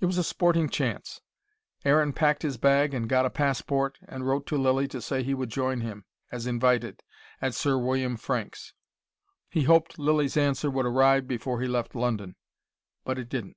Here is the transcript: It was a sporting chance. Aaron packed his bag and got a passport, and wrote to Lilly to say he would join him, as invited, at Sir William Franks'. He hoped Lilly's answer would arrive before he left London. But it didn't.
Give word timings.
It 0.00 0.04
was 0.04 0.18
a 0.18 0.22
sporting 0.22 0.68
chance. 0.68 1.22
Aaron 1.82 2.12
packed 2.12 2.42
his 2.42 2.58
bag 2.58 2.92
and 2.92 3.08
got 3.08 3.24
a 3.24 3.30
passport, 3.30 3.98
and 4.06 4.26
wrote 4.28 4.46
to 4.48 4.58
Lilly 4.58 4.86
to 4.88 5.00
say 5.00 5.22
he 5.22 5.32
would 5.32 5.48
join 5.48 5.80
him, 5.80 6.04
as 6.30 6.46
invited, 6.46 7.02
at 7.40 7.54
Sir 7.54 7.78
William 7.78 8.18
Franks'. 8.18 8.74
He 9.48 9.62
hoped 9.62 9.98
Lilly's 9.98 10.36
answer 10.36 10.70
would 10.70 10.84
arrive 10.84 11.26
before 11.26 11.62
he 11.62 11.66
left 11.68 11.94
London. 11.94 12.36
But 13.02 13.18
it 13.18 13.30
didn't. 13.30 13.56